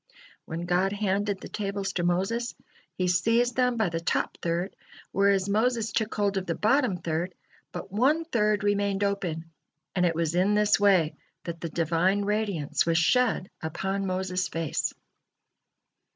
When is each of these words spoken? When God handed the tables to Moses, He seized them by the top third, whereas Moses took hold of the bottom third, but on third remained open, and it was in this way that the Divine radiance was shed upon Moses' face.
When 0.45 0.65
God 0.65 0.93
handed 0.93 1.41
the 1.41 1.47
tables 1.47 1.93
to 1.93 2.03
Moses, 2.03 2.55
He 2.95 3.07
seized 3.07 3.55
them 3.55 3.77
by 3.77 3.89
the 3.89 3.99
top 3.99 4.35
third, 4.41 4.75
whereas 5.11 5.47
Moses 5.47 5.91
took 5.91 6.15
hold 6.15 6.37
of 6.37 6.47
the 6.47 6.55
bottom 6.55 6.97
third, 6.97 7.35
but 7.71 7.87
on 7.91 8.25
third 8.25 8.63
remained 8.63 9.03
open, 9.03 9.51
and 9.95 10.03
it 10.03 10.15
was 10.15 10.33
in 10.33 10.55
this 10.55 10.79
way 10.79 11.13
that 11.43 11.61
the 11.61 11.69
Divine 11.69 12.25
radiance 12.25 12.83
was 12.83 12.97
shed 12.97 13.51
upon 13.61 14.07
Moses' 14.07 14.47
face. 14.47 14.91